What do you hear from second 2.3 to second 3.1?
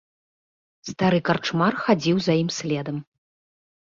ім следам.